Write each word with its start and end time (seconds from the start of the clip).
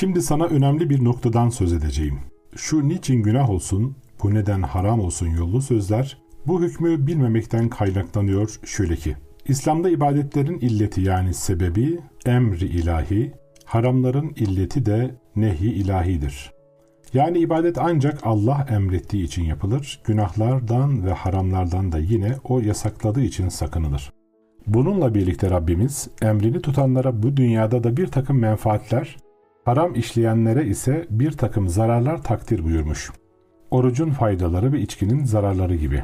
Şimdi 0.00 0.22
sana 0.22 0.44
önemli 0.44 0.90
bir 0.90 1.04
noktadan 1.04 1.48
söz 1.48 1.72
edeceğim. 1.72 2.18
Şu 2.56 2.88
niçin 2.88 3.22
günah 3.22 3.50
olsun, 3.50 3.96
bu 4.22 4.34
neden 4.34 4.62
haram 4.62 5.00
olsun 5.00 5.26
yollu 5.26 5.62
sözler, 5.62 6.18
bu 6.46 6.62
hükmü 6.62 7.06
bilmemekten 7.06 7.68
kaynaklanıyor 7.68 8.60
şöyle 8.64 8.96
ki, 8.96 9.16
İslam'da 9.48 9.90
ibadetlerin 9.90 10.58
illeti 10.58 11.00
yani 11.00 11.34
sebebi 11.34 11.98
emri 12.26 12.64
ilahi, 12.64 13.32
haramların 13.64 14.32
illeti 14.36 14.86
de 14.86 15.14
nehi 15.36 15.66
ilahidir. 15.72 16.52
Yani 17.14 17.38
ibadet 17.38 17.78
ancak 17.78 18.20
Allah 18.22 18.66
emrettiği 18.70 19.24
için 19.24 19.44
yapılır, 19.44 20.00
günahlardan 20.04 21.06
ve 21.06 21.12
haramlardan 21.12 21.92
da 21.92 21.98
yine 21.98 22.34
o 22.44 22.60
yasakladığı 22.60 23.22
için 23.22 23.48
sakınılır. 23.48 24.12
Bununla 24.66 25.14
birlikte 25.14 25.50
Rabbimiz 25.50 26.08
emrini 26.22 26.62
tutanlara 26.62 27.22
bu 27.22 27.36
dünyada 27.36 27.84
da 27.84 27.96
bir 27.96 28.06
takım 28.06 28.38
menfaatler, 28.38 29.16
haram 29.64 29.94
işleyenlere 29.94 30.66
ise 30.66 31.06
bir 31.10 31.32
takım 31.32 31.68
zararlar 31.68 32.22
takdir 32.22 32.64
buyurmuş. 32.64 33.10
Orucun 33.70 34.10
faydaları 34.10 34.72
ve 34.72 34.80
içkinin 34.80 35.24
zararları 35.24 35.76
gibi. 35.76 36.02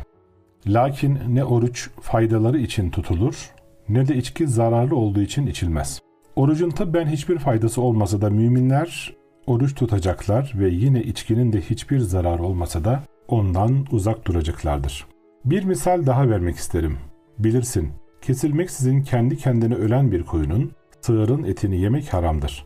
Lakin 0.66 1.18
ne 1.28 1.44
oruç 1.44 1.90
faydaları 2.00 2.58
için 2.58 2.90
tutulur 2.90 3.50
ne 3.88 4.08
de 4.08 4.16
içki 4.16 4.46
zararlı 4.46 4.96
olduğu 4.96 5.20
için 5.20 5.46
içilmez. 5.46 6.00
Orucun 6.36 6.70
tıbben 6.70 7.06
hiçbir 7.06 7.38
faydası 7.38 7.82
olmasa 7.82 8.20
da 8.20 8.30
müminler 8.30 9.16
oruç 9.46 9.74
tutacaklar 9.74 10.52
ve 10.54 10.68
yine 10.68 11.02
içkinin 11.02 11.52
de 11.52 11.60
hiçbir 11.60 11.98
zarar 11.98 12.38
olmasa 12.38 12.84
da 12.84 13.02
ondan 13.28 13.84
uzak 13.90 14.26
duracaklardır. 14.26 15.06
Bir 15.44 15.64
misal 15.64 16.06
daha 16.06 16.28
vermek 16.28 16.56
isterim. 16.56 16.98
Bilirsin, 17.38 17.92
kesilmeksizin 18.22 19.02
kendi 19.02 19.36
kendine 19.36 19.74
ölen 19.74 20.12
bir 20.12 20.22
koyunun, 20.22 20.72
sığırın 21.00 21.44
etini 21.44 21.80
yemek 21.80 22.14
haramdır. 22.14 22.64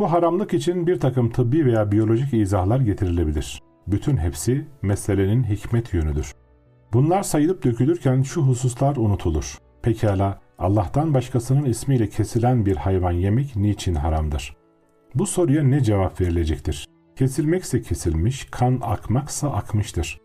Bu 0.00 0.12
haramlık 0.12 0.54
için 0.54 0.86
bir 0.86 1.00
takım 1.00 1.30
tıbbi 1.30 1.66
veya 1.66 1.92
biyolojik 1.92 2.34
izahlar 2.34 2.80
getirilebilir. 2.80 3.62
Bütün 3.86 4.16
hepsi 4.16 4.66
meselenin 4.82 5.44
hikmet 5.44 5.94
yönüdür. 5.94 6.32
Bunlar 6.92 7.22
sayılıp 7.22 7.64
dökülürken 7.64 8.22
şu 8.22 8.42
hususlar 8.42 8.96
unutulur. 8.96 9.58
Pekala 9.82 10.40
Allah'tan 10.58 11.14
başkasının 11.14 11.64
ismiyle 11.64 12.08
kesilen 12.08 12.66
bir 12.66 12.76
hayvan 12.76 13.12
yemek 13.12 13.56
niçin 13.56 13.94
haramdır? 13.94 14.56
Bu 15.14 15.26
soruya 15.26 15.62
ne 15.62 15.82
cevap 15.82 16.20
verilecektir? 16.20 16.88
Kesilmekse 17.16 17.82
kesilmiş, 17.82 18.44
kan 18.50 18.80
akmaksa 18.82 19.50
akmıştır. 19.50 20.20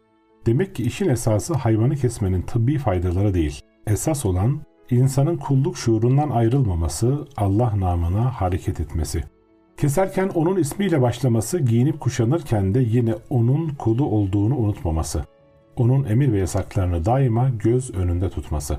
Demek 0.46 0.76
ki 0.76 0.84
işin 0.84 1.10
esası 1.10 1.54
hayvanı 1.54 1.96
kesmenin 1.96 2.42
tıbbi 2.42 2.78
faydaları 2.78 3.34
değil. 3.34 3.62
Esas 3.88 4.26
olan 4.26 4.62
insanın 4.90 5.38
kulluk 5.38 5.78
şuurundan 5.78 6.30
ayrılmaması, 6.30 7.28
Allah 7.38 7.80
namına 7.80 8.42
hareket 8.42 8.80
etmesi. 8.80 9.35
Keserken 9.86 10.30
onun 10.30 10.58
ismiyle 10.58 11.02
başlaması, 11.02 11.60
giyinip 11.60 12.00
kuşanırken 12.00 12.74
de 12.74 12.80
yine 12.80 13.16
onun 13.30 13.70
kulu 13.70 14.06
olduğunu 14.06 14.58
unutmaması. 14.58 15.24
Onun 15.76 16.04
emir 16.04 16.32
ve 16.32 16.40
yasaklarını 16.40 17.06
daima 17.06 17.50
göz 17.50 17.96
önünde 17.96 18.30
tutması. 18.30 18.78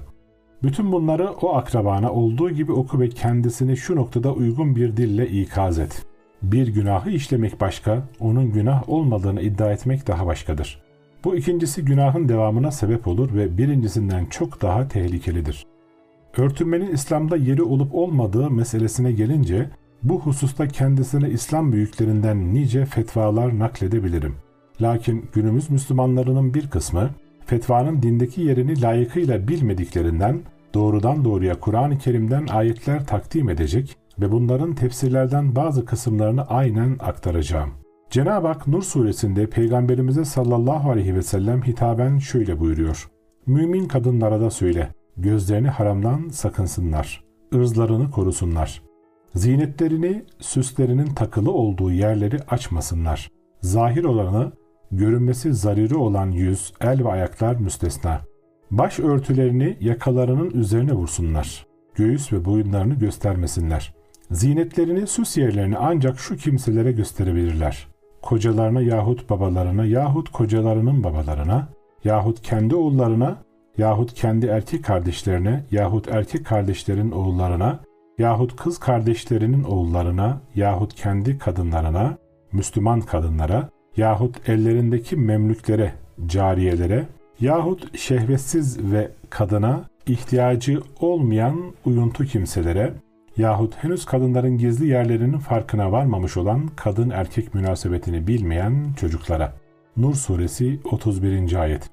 Bütün 0.62 0.92
bunları 0.92 1.30
o 1.30 1.54
akrabana 1.54 2.12
olduğu 2.12 2.50
gibi 2.50 2.72
oku 2.72 3.00
ve 3.00 3.08
kendisini 3.08 3.76
şu 3.76 3.96
noktada 3.96 4.32
uygun 4.32 4.76
bir 4.76 4.96
dille 4.96 5.28
ikaz 5.28 5.78
et. 5.78 6.06
Bir 6.42 6.68
günahı 6.68 7.10
işlemek 7.10 7.60
başka, 7.60 8.02
onun 8.20 8.52
günah 8.52 8.88
olmadığını 8.88 9.42
iddia 9.42 9.72
etmek 9.72 10.06
daha 10.06 10.26
başkadır. 10.26 10.82
Bu 11.24 11.36
ikincisi 11.36 11.84
günahın 11.84 12.28
devamına 12.28 12.70
sebep 12.70 13.06
olur 13.06 13.34
ve 13.34 13.58
birincisinden 13.58 14.26
çok 14.26 14.62
daha 14.62 14.88
tehlikelidir. 14.88 15.66
Örtünmenin 16.36 16.92
İslam'da 16.92 17.36
yeri 17.36 17.62
olup 17.62 17.94
olmadığı 17.94 18.50
meselesine 18.50 19.12
gelince 19.12 19.70
bu 20.02 20.20
hususta 20.20 20.68
kendisine 20.68 21.30
İslam 21.30 21.72
büyüklerinden 21.72 22.54
nice 22.54 22.84
fetvalar 22.84 23.58
nakledebilirim. 23.58 24.34
Lakin 24.80 25.28
günümüz 25.32 25.70
Müslümanlarının 25.70 26.54
bir 26.54 26.70
kısmı 26.70 27.10
fetvanın 27.46 28.02
dindeki 28.02 28.42
yerini 28.42 28.82
layıkıyla 28.82 29.48
bilmediklerinden 29.48 30.40
doğrudan 30.74 31.24
doğruya 31.24 31.60
Kur'an-ı 31.60 31.98
Kerim'den 31.98 32.46
ayetler 32.46 33.06
takdim 33.06 33.48
edecek 33.48 33.96
ve 34.18 34.32
bunların 34.32 34.74
tefsirlerden 34.74 35.56
bazı 35.56 35.84
kısımlarını 35.84 36.42
aynen 36.42 36.96
aktaracağım. 37.00 37.70
Cenab-ı 38.10 38.46
Hak 38.46 38.66
Nur 38.66 38.82
suresinde 38.82 39.46
Peygamberimize 39.46 40.24
sallallahu 40.24 40.90
aleyhi 40.90 41.14
ve 41.14 41.22
sellem 41.22 41.62
hitaben 41.62 42.18
şöyle 42.18 42.60
buyuruyor. 42.60 43.10
Mümin 43.46 43.88
kadınlara 43.88 44.40
da 44.40 44.50
söyle, 44.50 44.88
gözlerini 45.16 45.68
haramdan 45.68 46.28
sakınsınlar, 46.28 47.24
ırzlarını 47.54 48.10
korusunlar. 48.10 48.85
Zinetlerini, 49.36 50.24
süslerinin 50.38 51.06
takılı 51.06 51.52
olduğu 51.52 51.92
yerleri 51.92 52.36
açmasınlar. 52.48 53.30
Zahir 53.60 54.04
olanı, 54.04 54.52
görünmesi 54.92 55.54
zariri 55.54 55.96
olan 55.96 56.30
yüz, 56.30 56.72
el 56.80 57.04
ve 57.04 57.08
ayaklar 57.08 57.56
müstesna. 57.56 58.20
Baş 58.70 58.98
örtülerini 58.98 59.76
yakalarının 59.80 60.50
üzerine 60.50 60.92
vursunlar. 60.92 61.66
Göğüs 61.94 62.32
ve 62.32 62.44
boyunlarını 62.44 62.94
göstermesinler. 62.94 63.94
Zinetlerini, 64.30 65.06
süs 65.06 65.36
yerlerini 65.36 65.78
ancak 65.78 66.18
şu 66.18 66.36
kimselere 66.36 66.92
gösterebilirler. 66.92 67.88
Kocalarına 68.22 68.80
yahut 68.80 69.30
babalarına 69.30 69.84
yahut 69.84 70.32
kocalarının 70.32 71.04
babalarına 71.04 71.68
yahut 72.04 72.42
kendi 72.42 72.74
oğullarına 72.74 73.38
yahut 73.78 74.14
kendi 74.14 74.46
erkek 74.46 74.84
kardeşlerine 74.84 75.64
yahut 75.70 76.08
erkek 76.08 76.46
kardeşlerin 76.46 77.10
oğullarına 77.10 77.80
yahut 78.18 78.56
kız 78.56 78.78
kardeşlerinin 78.78 79.64
oğullarına 79.64 80.40
yahut 80.54 80.94
kendi 80.94 81.38
kadınlarına, 81.38 82.18
Müslüman 82.52 83.00
kadınlara 83.00 83.68
yahut 83.96 84.48
ellerindeki 84.48 85.16
memlüklere, 85.16 85.92
cariyelere 86.26 87.06
yahut 87.40 87.98
şehvetsiz 87.98 88.92
ve 88.92 89.10
kadına 89.30 89.84
ihtiyacı 90.06 90.80
olmayan 91.00 91.62
uyuntu 91.84 92.24
kimselere 92.24 92.92
yahut 93.36 93.74
henüz 93.84 94.04
kadınların 94.04 94.58
gizli 94.58 94.86
yerlerinin 94.86 95.38
farkına 95.38 95.92
varmamış 95.92 96.36
olan 96.36 96.70
kadın 96.76 97.10
erkek 97.10 97.54
münasebetini 97.54 98.26
bilmeyen 98.26 98.92
çocuklara. 99.00 99.52
Nur 99.96 100.14
suresi 100.14 100.80
31. 100.84 101.62
ayet. 101.62 101.90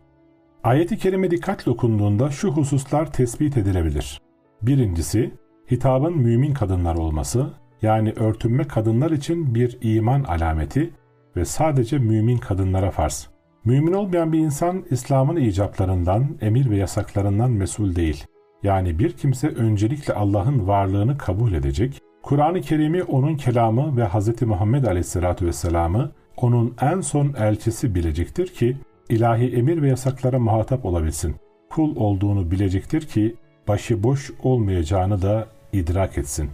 Ayeti 0.64 0.98
kerime 0.98 1.32
dikkatle 1.32 1.72
okunduğunda 1.72 2.30
şu 2.30 2.52
hususlar 2.52 3.14
tespit 3.14 3.58
edilebilir. 3.58 4.22
Birincisi, 4.62 5.32
hitabın 5.72 6.18
mümin 6.18 6.54
kadınlar 6.54 6.96
olması, 6.96 7.50
yani 7.82 8.14
örtünme 8.16 8.64
kadınlar 8.64 9.12
için 9.12 9.56
bir 9.56 9.78
iman 9.82 10.24
alameti 10.24 10.94
ve 11.36 11.46
sadece 11.46 11.98
mümin 11.98 12.38
kadınlara 12.38 12.92
farz. 12.92 13.30
Mümin 13.66 13.94
olmayan 13.94 14.34
bir 14.34 14.40
insan 14.40 14.84
İslam'ın 14.90 15.36
icaplarından, 15.36 16.28
emir 16.42 16.70
ve 16.70 16.78
yasaklarından 16.78 17.52
mesul 17.52 17.96
değil. 17.96 18.26
Yani 18.64 19.00
bir 19.00 19.12
kimse 19.12 19.48
öncelikle 19.48 20.14
Allah'ın 20.14 20.68
varlığını 20.68 21.18
kabul 21.18 21.54
edecek, 21.54 22.02
Kur'an-ı 22.24 22.62
Kerim'i 22.62 23.04
onun 23.04 23.36
kelamı 23.36 23.98
ve 23.98 24.08
Hz. 24.08 24.42
Muhammed 24.42 24.86
Aleyhisselatü 24.86 25.46
Vesselam'ı 25.46 26.12
onun 26.38 26.76
en 26.82 27.02
son 27.02 27.34
elçisi 27.38 27.96
bilecektir 27.96 28.48
ki 28.48 28.78
ilahi 29.10 29.56
emir 29.56 29.82
ve 29.82 29.90
yasaklara 29.90 30.40
muhatap 30.40 30.86
olabilsin. 30.86 31.36
Kul 31.70 31.96
olduğunu 31.96 32.52
bilecektir 32.52 33.02
ki 33.02 33.36
başıboş 33.68 34.32
olmayacağını 34.44 35.22
da 35.22 35.48
idrak 35.74 36.18
etsin. 36.18 36.50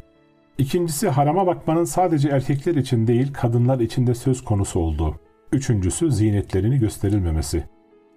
İkincisi 0.58 1.10
harama 1.10 1.48
bakmanın 1.48 1.84
sadece 1.84 2.30
erkekler 2.30 2.76
için 2.76 3.08
değil 3.08 3.34
kadınlar 3.34 3.80
için 3.80 4.08
de 4.08 4.16
söz 4.16 4.44
konusu 4.44 4.80
olduğu. 4.80 5.16
Üçüncüsü 5.52 6.12
zinetlerini 6.12 6.80
gösterilmemesi. 6.80 7.64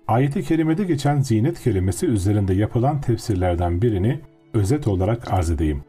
Ayet-i 0.09 0.43
kerimede 0.43 0.85
geçen 0.85 1.21
zinet 1.21 1.61
kelimesi 1.61 2.07
üzerinde 2.07 2.55
yapılan 2.55 3.01
tefsirlerden 3.01 3.83
birini 3.83 4.21
özet 4.55 4.89
olarak 4.89 5.33
arz 5.33 5.51
edeyim. 5.51 5.85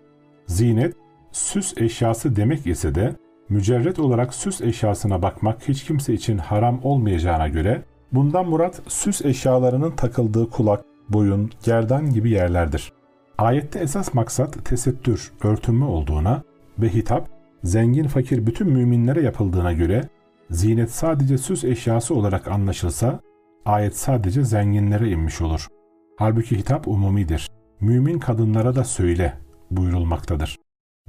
Zinet, 0.47 0.93
süs 1.31 1.77
eşyası 1.77 2.35
demek 2.35 2.67
ise 2.67 2.95
de 2.95 3.15
mücerret 3.49 3.99
olarak 3.99 4.33
süs 4.33 4.61
eşyasına 4.61 5.21
bakmak 5.21 5.67
hiç 5.67 5.83
kimse 5.83 6.13
için 6.13 6.37
haram 6.37 6.79
olmayacağına 6.83 7.47
göre 7.47 7.81
bundan 8.11 8.49
murat 8.49 8.81
süs 8.87 9.25
eşyalarının 9.25 9.91
takıldığı 9.91 10.49
kulak, 10.49 10.85
boyun, 11.09 11.51
gerdan 11.65 12.13
gibi 12.13 12.29
yerlerdir. 12.29 12.93
Ayette 13.37 13.79
esas 13.79 14.13
maksat 14.13 14.65
tesettür, 14.65 15.31
örtünme 15.43 15.85
olduğuna 15.85 16.43
ve 16.79 16.93
hitap 16.93 17.29
zengin 17.63 18.07
fakir 18.07 18.47
bütün 18.47 18.67
müminlere 18.69 19.21
yapıldığına 19.21 19.73
göre 19.73 20.09
zinet 20.49 20.91
sadece 20.91 21.37
süs 21.37 21.63
eşyası 21.63 22.15
olarak 22.15 22.47
anlaşılsa 22.47 23.19
ayet 23.65 23.97
sadece 23.97 24.43
zenginlere 24.43 25.09
inmiş 25.09 25.41
olur. 25.41 25.67
Halbuki 26.17 26.57
hitap 26.57 26.87
umumidir. 26.87 27.49
Mümin 27.79 28.19
kadınlara 28.19 28.75
da 28.75 28.83
söyle 28.83 29.33
buyurulmaktadır. 29.71 30.59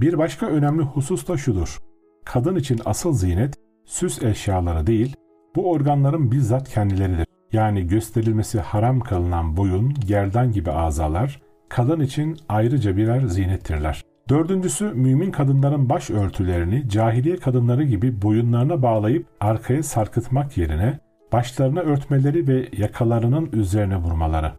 Bir 0.01 0.19
başka 0.19 0.47
önemli 0.47 0.83
husus 0.83 1.29
da 1.29 1.37
şudur. 1.37 1.79
Kadın 2.25 2.57
için 2.57 2.81
asıl 2.85 3.13
zinet 3.13 3.55
süs 3.85 4.23
eşyaları 4.23 4.87
değil, 4.87 5.17
bu 5.57 5.71
organların 5.71 6.33
bizzat 6.33 6.69
kendileridir. 6.69 7.27
Yani 7.53 7.87
gösterilmesi 7.87 8.61
haram 8.61 9.01
kılınan 9.01 9.57
boyun, 9.57 9.95
gerdan 9.95 10.53
gibi 10.53 10.71
azalar, 10.71 11.44
kadın 11.69 12.01
için 12.01 12.37
ayrıca 12.49 12.97
birer 12.97 13.25
zinettirler. 13.25 14.05
Dördüncüsü 14.29 14.85
mümin 14.85 15.31
kadınların 15.31 15.89
baş 15.89 16.11
örtülerini 16.11 16.89
cahiliye 16.89 17.37
kadınları 17.37 17.85
gibi 17.85 18.23
boyunlarına 18.23 18.83
bağlayıp 18.83 19.27
arkaya 19.41 19.83
sarkıtmak 19.83 20.57
yerine 20.57 20.99
başlarına 21.33 21.81
örtmeleri 21.81 22.49
ve 22.49 22.69
yakalarının 22.77 23.49
üzerine 23.53 23.97
vurmaları. 23.97 24.53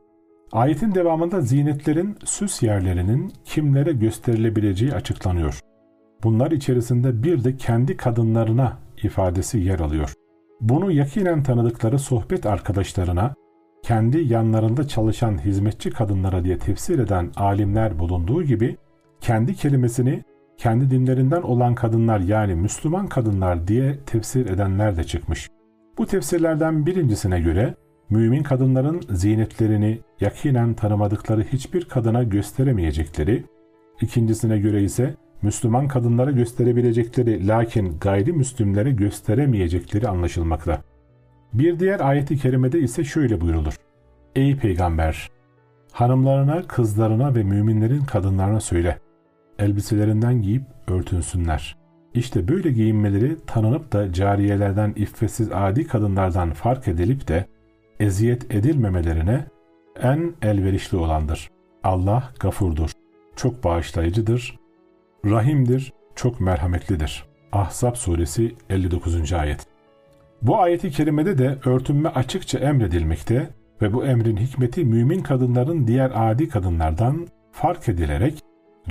Ayetin 0.52 0.96
devamında 0.96 1.42
zinetlerin 1.42 2.18
süs 2.24 2.63
yerlerinin 2.63 3.34
kimlere 3.46 3.92
gösterilebileceği 3.92 4.94
açıklanıyor. 4.94 5.60
Bunlar 6.24 6.52
içerisinde 6.52 7.24
bir 7.24 7.44
de 7.44 7.57
kendi 7.57 7.98
kadınlarına 7.98 8.78
ifadesi 9.04 9.60
yer 9.60 9.80
alıyor. 9.80 10.13
Bunu 10.62 10.92
yakinen 10.92 11.44
tanıdıkları 11.44 12.00
sohbet 12.00 12.46
arkadaşlarına, 12.46 13.34
kendi 13.86 14.34
yanlarında 14.34 14.88
çalışan 14.88 15.46
hizmetçi 15.46 15.90
kadınlara 15.90 16.44
diye 16.44 16.58
tefsir 16.58 17.00
eden 17.00 17.32
alimler 17.36 18.00
bulunduğu 18.00 18.44
gibi, 18.44 18.78
kendi 19.22 19.56
kelimesini 19.56 20.24
kendi 20.58 20.92
dinlerinden 20.92 21.42
olan 21.42 21.76
kadınlar 21.76 22.20
yani 22.20 22.56
Müslüman 22.56 23.08
kadınlar 23.08 23.68
diye 23.68 24.00
tefsir 24.06 24.50
edenler 24.50 24.98
de 24.98 25.04
çıkmış. 25.04 25.50
Bu 25.98 26.06
tefsirlerden 26.06 26.86
birincisine 26.86 27.40
göre 27.40 27.76
mümin 28.10 28.44
kadınların 28.44 29.02
zinetlerini 29.10 30.00
yakinen 30.20 30.74
tanımadıkları 30.74 31.44
hiçbir 31.44 31.86
kadına 31.86 32.24
gösteremeyecekleri, 32.24 33.44
ikincisine 34.02 34.60
göre 34.60 34.84
ise 34.84 35.16
Müslüman 35.42 35.88
kadınlara 35.88 36.31
gösterebilecekleri 36.31 37.48
lakin 37.48 38.00
gayrimüslimlere 38.00 38.92
gösteremeyecekleri 38.92 40.08
anlaşılmakta. 40.08 40.81
Bir 41.56 41.80
diğer 41.80 42.00
ayeti 42.00 42.38
kerimede 42.38 42.80
ise 42.80 43.04
şöyle 43.04 43.42
buyurulur. 43.42 43.74
Ey 44.36 44.57
peygamber! 44.57 45.30
Hanımlarına, 45.92 46.62
kızlarına 46.68 47.36
ve 47.36 47.44
müminlerin 47.44 48.04
kadınlarına 48.04 48.60
söyle. 48.60 49.00
Elbiselerinden 49.60 50.42
giyip 50.42 50.63
örtünsünler. 50.88 51.78
İşte 52.13 52.48
böyle 52.48 52.72
giyinmeleri 52.72 53.38
tanınıp 53.48 53.92
da 53.92 54.13
cariyelerden 54.13 54.94
iffetsiz 54.96 55.52
adi 55.52 55.88
kadınlardan 55.88 56.52
fark 56.52 56.88
edilip 56.88 57.28
de 57.28 57.46
eziyet 58.00 58.56
edilmemelerine 58.56 59.46
en 60.02 60.34
elverişli 60.42 60.98
olandır. 60.98 61.50
Allah 61.84 62.34
gafurdur, 62.40 62.92
çok 63.36 63.63
bağışlayıcıdır, 63.63 64.60
rahimdir, 65.25 65.94
çok 66.16 66.40
merhametlidir. 66.40 67.25
Ahzab 67.52 67.96
suresi 67.96 68.56
59. 68.69 69.34
ayet. 69.34 69.75
Bu 70.42 70.60
ayeti 70.60 70.92
kerimede 70.92 71.38
de 71.38 71.58
örtünme 71.66 72.10
açıkça 72.10 72.60
emredilmekte 72.60 73.50
ve 73.82 73.94
bu 73.94 74.06
emrin 74.06 74.38
hikmeti 74.38 74.86
mümin 74.86 75.20
kadınların 75.20 75.88
diğer 75.88 76.12
adi 76.16 76.50
kadınlardan 76.50 77.28
fark 77.52 77.90
edilerek 77.90 78.40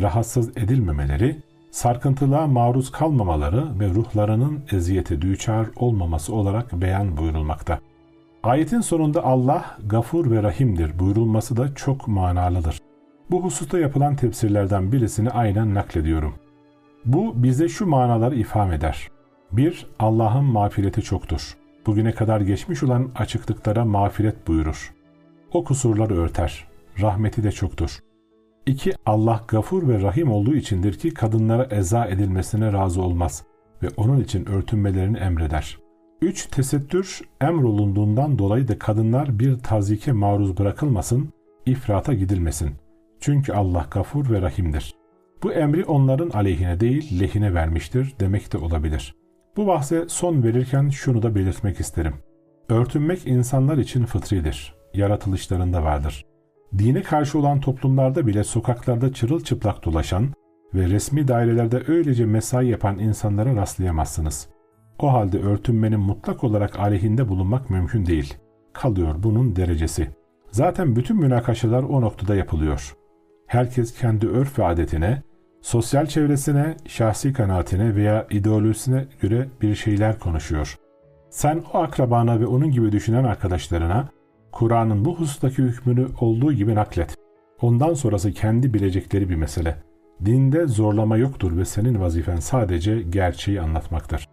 rahatsız 0.00 0.56
edilmemeleri, 0.56 1.37
sarkıntılığa 1.70 2.46
maruz 2.46 2.93
kalmamaları 2.93 3.81
ve 3.81 3.88
ruhlarının 3.88 4.64
eziyete 4.73 5.23
düçar 5.23 5.67
olmaması 5.76 6.35
olarak 6.35 6.73
beyan 6.73 7.17
buyurulmakta. 7.17 7.79
Ayetin 8.43 8.81
sonunda 8.81 9.25
Allah 9.25 9.76
gafur 9.87 10.31
ve 10.31 10.43
rahimdir 10.43 10.99
buyurulması 10.99 11.56
da 11.56 11.75
çok 11.75 12.08
manalıdır. 12.08 12.79
Bu 13.31 13.44
hususta 13.44 13.79
yapılan 13.79 14.17
tefsirlerden 14.17 14.93
birisini 14.93 15.31
aynen 15.31 15.75
naklediyorum. 15.75 16.35
Bu 17.05 17.43
bize 17.43 17.69
şu 17.69 17.87
manaları 17.87 18.35
ifham 18.35 18.73
eder. 18.73 19.08
1. 19.56 19.86
Allah'ın 19.98 20.44
mağfireti 20.44 21.02
çoktur. 21.02 21.56
Bugüne 21.86 22.12
kadar 22.12 22.40
geçmiş 22.40 22.82
olan 22.82 23.10
açıklıklara 23.16 23.84
mağfiret 23.84 24.48
buyurur. 24.48 24.94
O 25.52 25.64
kusurları 25.64 26.16
örter. 26.16 26.68
Rahmeti 27.00 27.44
de 27.44 27.52
çoktur. 27.52 27.98
2. 28.66 28.92
Allah 29.06 29.44
gafur 29.48 29.88
ve 29.88 30.02
rahim 30.02 30.32
olduğu 30.32 30.54
içindir 30.54 30.98
ki 30.98 31.14
kadınlara 31.14 31.64
eza 31.70 32.06
edilmesine 32.06 32.72
razı 32.72 33.02
olmaz 33.02 33.44
ve 33.82 33.88
onun 33.96 34.20
için 34.20 34.46
örtünmelerini 34.46 35.18
emreder. 35.18 35.78
3. 36.22 36.46
Tesettür 36.46 37.20
emrolunduğundan 37.40 38.38
dolayı 38.38 38.68
da 38.68 38.78
kadınlar 38.78 39.38
bir 39.38 39.58
tazike 39.58 40.12
maruz 40.12 40.58
bırakılmasın, 40.58 41.28
ifrata 41.66 42.14
gidilmesin. 42.14 42.70
Çünkü 43.20 43.52
Allah 43.52 43.86
gafur 43.90 44.30
ve 44.30 44.42
rahimdir. 44.42 44.94
Bu 45.42 45.52
emri 45.52 45.84
onların 45.84 46.30
aleyhine 46.30 46.80
değil 46.80 47.20
lehine 47.20 47.54
vermiştir 47.54 48.14
demek 48.20 48.52
de 48.52 48.58
olabilir. 48.58 49.14
Bu 49.56 49.66
bahse 49.66 50.04
son 50.08 50.42
verirken 50.42 50.88
şunu 50.88 51.22
da 51.22 51.34
belirtmek 51.34 51.80
isterim. 51.80 52.14
Örtünmek 52.68 53.26
insanlar 53.26 53.78
için 53.78 54.04
fıtridir. 54.04 54.74
Yaratılışlarında 54.94 55.84
vardır. 55.84 56.24
Dine 56.78 57.02
karşı 57.02 57.38
olan 57.38 57.60
toplumlarda 57.60 58.26
bile 58.26 58.44
sokaklarda 58.44 59.12
çırılçıplak 59.12 59.84
dolaşan 59.84 60.32
ve 60.74 60.88
resmi 60.88 61.28
dairelerde 61.28 61.82
öylece 61.88 62.26
mesai 62.26 62.66
yapan 62.68 62.98
insanlara 62.98 63.56
rastlayamazsınız. 63.56 64.48
O 64.98 65.12
halde 65.12 65.38
örtünmenin 65.38 66.00
mutlak 66.00 66.44
olarak 66.44 66.78
aleyhinde 66.78 67.28
bulunmak 67.28 67.70
mümkün 67.70 68.06
değil. 68.06 68.34
Kalıyor 68.72 69.14
bunun 69.18 69.56
derecesi. 69.56 70.10
Zaten 70.50 70.96
bütün 70.96 71.16
münakaşalar 71.16 71.82
o 71.82 72.00
noktada 72.00 72.34
yapılıyor. 72.34 72.96
Herkes 73.46 73.98
kendi 73.98 74.28
örf 74.28 74.58
ve 74.58 74.64
adetine, 74.64 75.22
sosyal 75.64 76.06
çevresine, 76.06 76.76
şahsi 76.87 77.32
kanaatine 77.32 77.96
veya 77.96 78.26
ideolojisine 78.31 79.05
göre 79.20 79.49
bir 79.62 79.75
şeyler 79.75 80.19
konuşuyor. 80.19 80.78
Sen 81.31 81.62
o 81.72 81.78
akrabana 81.78 82.40
ve 82.40 82.46
onun 82.46 82.70
gibi 82.70 82.93
düşünen 82.93 83.25
arkadaşlarına 83.25 84.08
Kur'an'ın 84.52 85.05
bu 85.05 85.16
husustaki 85.16 85.62
hükmünü 85.62 86.08
olduğu 86.20 86.52
gibi 86.52 86.75
naklet. 86.75 87.16
Ondan 87.61 87.94
sonrası 87.94 88.32
kendi 88.32 88.75
bilecekleri 88.75 89.28
bir 89.28 89.34
mesele. 89.34 89.76
Dinde 90.25 90.66
zorlama 90.66 91.16
yoktur 91.16 91.56
ve 91.56 91.64
senin 91.64 92.00
vazifen 92.00 92.37
sadece 92.37 93.02
gerçeği 93.02 93.61
anlatmaktır. 93.61 94.28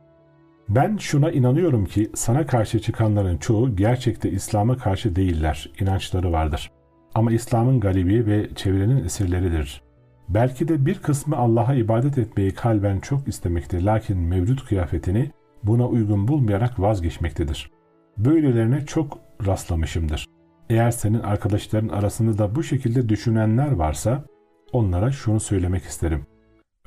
Ben 0.69 0.97
şuna 0.97 1.31
inanıyorum 1.31 1.85
ki 1.85 2.11
sana 2.15 2.45
karşı 2.45 2.79
çıkanların 2.79 3.37
çoğu 3.37 3.75
gerçekte 3.75 4.31
İslam'a 4.31 4.77
karşı 4.77 5.15
değiller, 5.15 5.71
inançları 5.79 6.31
vardır. 6.31 6.71
Ama 7.15 7.31
İslam'ın 7.31 7.79
galibi 7.79 8.25
ve 8.25 8.49
çevrenin 8.55 9.05
esirleridir. 9.05 9.90
Belki 10.33 10.67
de 10.67 10.85
bir 10.85 10.99
kısmı 10.99 11.37
Allah'a 11.37 11.73
ibadet 11.73 12.17
etmeyi 12.17 12.53
kalben 12.53 12.99
çok 12.99 13.27
istemekte 13.27 13.85
lakin 13.85 14.17
mevcut 14.17 14.65
kıyafetini 14.65 15.31
buna 15.63 15.87
uygun 15.87 16.27
bulmayarak 16.27 16.79
vazgeçmektedir. 16.79 17.71
Böylelerine 18.17 18.85
çok 18.85 19.19
rastlamışımdır. 19.45 20.25
Eğer 20.69 20.91
senin 20.91 21.19
arkadaşların 21.19 21.87
arasında 21.87 22.37
da 22.37 22.55
bu 22.55 22.63
şekilde 22.63 23.09
düşünenler 23.09 23.71
varsa 23.71 24.25
onlara 24.73 25.11
şunu 25.11 25.39
söylemek 25.39 25.83
isterim. 25.83 26.25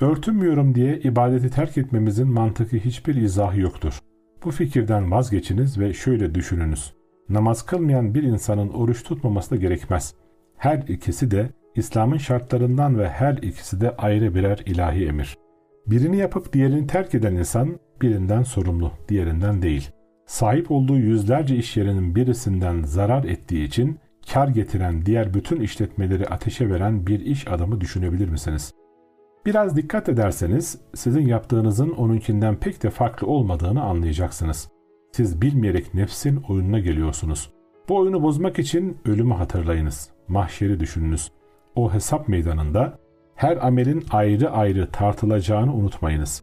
Örtünmüyorum 0.00 0.74
diye 0.74 0.98
ibadeti 0.98 1.50
terk 1.50 1.78
etmemizin 1.78 2.28
mantıklı 2.28 2.78
hiçbir 2.78 3.14
izahı 3.14 3.60
yoktur. 3.60 3.98
Bu 4.44 4.50
fikirden 4.50 5.10
vazgeçiniz 5.10 5.78
ve 5.78 5.92
şöyle 5.92 6.34
düşününüz. 6.34 6.94
Namaz 7.28 7.66
kılmayan 7.66 8.14
bir 8.14 8.22
insanın 8.22 8.68
oruç 8.68 9.02
tutmaması 9.02 9.50
da 9.50 9.56
gerekmez. 9.56 10.14
Her 10.56 10.78
ikisi 10.78 11.30
de 11.30 11.50
İslam'ın 11.76 12.16
şartlarından 12.16 12.98
ve 12.98 13.08
her 13.08 13.34
ikisi 13.36 13.80
de 13.80 13.96
ayrı 13.96 14.34
birer 14.34 14.62
ilahi 14.66 15.06
emir. 15.06 15.38
Birini 15.86 16.16
yapıp 16.16 16.52
diğerini 16.52 16.86
terk 16.86 17.14
eden 17.14 17.34
insan 17.34 17.78
birinden 18.02 18.42
sorumlu, 18.42 18.92
diğerinden 19.08 19.62
değil. 19.62 19.90
Sahip 20.26 20.70
olduğu 20.70 20.96
yüzlerce 20.96 21.56
iş 21.56 21.76
yerinin 21.76 22.14
birisinden 22.14 22.82
zarar 22.82 23.24
ettiği 23.24 23.64
için 23.64 23.98
kar 24.32 24.48
getiren 24.48 25.06
diğer 25.06 25.34
bütün 25.34 25.60
işletmeleri 25.60 26.26
ateşe 26.26 26.70
veren 26.70 27.06
bir 27.06 27.20
iş 27.20 27.48
adamı 27.48 27.80
düşünebilir 27.80 28.28
misiniz? 28.28 28.74
Biraz 29.46 29.76
dikkat 29.76 30.08
ederseniz 30.08 30.78
sizin 30.94 31.26
yaptığınızın 31.26 31.90
onunkinden 31.90 32.56
pek 32.56 32.82
de 32.82 32.90
farklı 32.90 33.26
olmadığını 33.26 33.82
anlayacaksınız. 33.82 34.68
Siz 35.12 35.42
bilmeyerek 35.42 35.94
nefsin 35.94 36.42
oyununa 36.48 36.78
geliyorsunuz. 36.78 37.50
Bu 37.88 37.96
oyunu 37.96 38.22
bozmak 38.22 38.58
için 38.58 38.98
ölümü 39.04 39.34
hatırlayınız. 39.34 40.10
Mahşeri 40.28 40.80
düşününüz. 40.80 41.30
O 41.76 41.92
hesap 41.92 42.28
meydanında 42.28 42.98
her 43.34 43.66
amelin 43.66 44.04
ayrı 44.10 44.50
ayrı 44.50 44.90
tartılacağını 44.90 45.74
unutmayınız. 45.74 46.42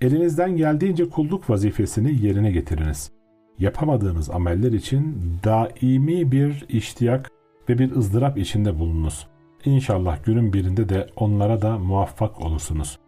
Elinizden 0.00 0.56
geldiğince 0.56 1.08
kulluk 1.08 1.50
vazifesini 1.50 2.26
yerine 2.26 2.50
getiriniz. 2.52 3.12
Yapamadığınız 3.58 4.30
ameller 4.30 4.72
için 4.72 5.16
daimi 5.44 6.32
bir 6.32 6.66
iştiyak 6.68 7.30
ve 7.68 7.78
bir 7.78 7.96
ızdırap 7.96 8.38
içinde 8.38 8.78
bulununuz. 8.78 9.26
İnşallah 9.64 10.24
günün 10.24 10.52
birinde 10.52 10.88
de 10.88 11.06
onlara 11.16 11.62
da 11.62 11.78
muvaffak 11.78 12.40
olursunuz. 12.40 12.98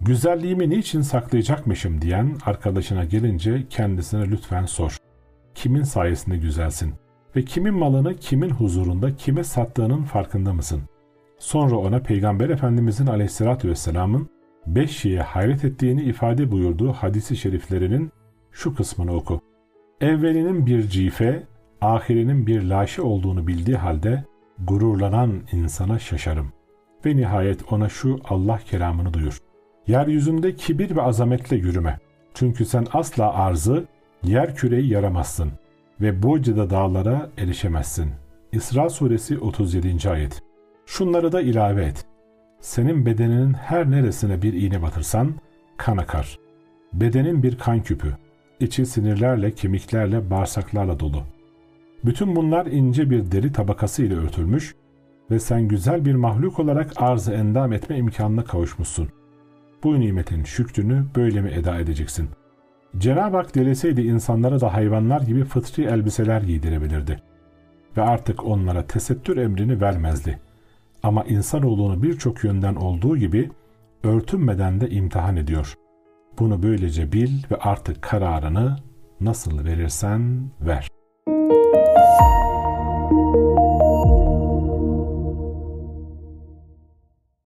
Güzelliğimi 0.00 0.70
niçin 0.70 1.00
saklayacakmışım 1.00 2.02
diyen 2.02 2.36
arkadaşına 2.46 3.04
gelince 3.04 3.66
kendisine 3.70 4.30
lütfen 4.30 4.66
sor. 4.66 4.96
Kimin 5.54 5.82
sayesinde 5.82 6.36
güzelsin? 6.36 6.94
Ve 7.36 7.44
kimin 7.44 7.74
malını 7.74 8.14
kimin 8.14 8.50
huzurunda 8.50 9.16
kime 9.16 9.44
sattığının 9.44 10.02
farkında 10.02 10.52
mısın? 10.52 10.82
Sonra 11.38 11.76
ona 11.76 12.00
Peygamber 12.00 12.50
Efendimizin 12.50 13.06
aleyhissalatü 13.06 13.68
vesselamın 13.68 14.28
beş 14.66 14.90
şeye 14.90 15.20
hayret 15.20 15.64
ettiğini 15.64 16.02
ifade 16.02 16.50
buyurduğu 16.50 16.92
hadisi 16.92 17.36
şeriflerinin 17.36 18.12
şu 18.52 18.74
kısmını 18.74 19.14
oku. 19.14 19.40
Evvelinin 20.00 20.66
bir 20.66 20.82
cife, 20.82 21.46
ahirinin 21.80 22.46
bir 22.46 22.62
laşe 22.62 23.02
olduğunu 23.02 23.46
bildiği 23.46 23.76
halde 23.76 24.24
gururlanan 24.58 25.42
insana 25.52 25.98
şaşarım. 25.98 26.52
Ve 27.06 27.16
nihayet 27.16 27.72
ona 27.72 27.88
şu 27.88 28.20
Allah 28.24 28.58
kelamını 28.58 29.14
duyur. 29.14 29.38
Yeryüzünde 29.86 30.54
kibir 30.54 30.96
ve 30.96 31.02
azametle 31.02 31.56
yürüme. 31.56 31.98
Çünkü 32.34 32.64
sen 32.64 32.86
asla 32.92 33.34
arzı, 33.34 33.84
yer 34.22 34.54
küreyi 34.54 34.92
yaramazsın 34.92 35.52
ve 36.00 36.22
Boca'da 36.22 36.70
dağlara 36.70 37.30
erişemezsin. 37.38 38.10
İsra 38.52 38.90
suresi 38.90 39.38
37. 39.38 40.10
ayet. 40.10 40.47
Şunları 40.88 41.32
da 41.32 41.40
ilave 41.40 41.84
et. 41.84 42.04
Senin 42.60 43.06
bedeninin 43.06 43.52
her 43.52 43.90
neresine 43.90 44.42
bir 44.42 44.52
iğne 44.52 44.82
batırsan 44.82 45.34
kan 45.76 45.96
akar. 45.96 46.38
Bedenin 46.92 47.42
bir 47.42 47.58
kan 47.58 47.82
küpü. 47.82 48.16
İçi 48.60 48.86
sinirlerle, 48.86 49.50
kemiklerle, 49.50 50.30
bağırsaklarla 50.30 51.00
dolu. 51.00 51.22
Bütün 52.04 52.36
bunlar 52.36 52.66
ince 52.66 53.10
bir 53.10 53.32
deri 53.32 53.52
tabakası 53.52 54.02
ile 54.02 54.14
örtülmüş 54.14 54.74
ve 55.30 55.38
sen 55.38 55.68
güzel 55.68 56.04
bir 56.04 56.14
mahluk 56.14 56.58
olarak 56.58 56.92
arz 56.96 57.28
endam 57.28 57.72
etme 57.72 57.96
imkanına 57.96 58.44
kavuşmuşsun. 58.44 59.08
Bu 59.84 60.00
nimetin 60.00 60.44
şükrünü 60.44 61.04
böyle 61.16 61.40
mi 61.40 61.50
eda 61.50 61.78
edeceksin? 61.78 62.28
Cenab-ı 62.98 63.36
Hak 63.36 63.54
dileseydi 63.54 64.00
insanlara 64.00 64.60
da 64.60 64.74
hayvanlar 64.74 65.20
gibi 65.20 65.44
fıtri 65.44 65.84
elbiseler 65.84 66.42
giydirebilirdi. 66.42 67.22
Ve 67.96 68.02
artık 68.02 68.44
onlara 68.44 68.86
tesettür 68.86 69.36
emrini 69.36 69.80
vermezdi. 69.80 70.47
Ama 71.08 71.24
insanoğlunu 71.24 72.02
birçok 72.02 72.44
yönden 72.44 72.74
olduğu 72.74 73.16
gibi 73.16 73.50
örtünmeden 74.02 74.80
de 74.80 74.90
imtihan 74.90 75.36
ediyor. 75.36 75.74
Bunu 76.38 76.62
böylece 76.62 77.12
bil 77.12 77.42
ve 77.50 77.56
artık 77.56 78.02
kararını 78.02 78.76
nasıl 79.20 79.64
verirsen 79.64 80.50
ver. 80.60 80.87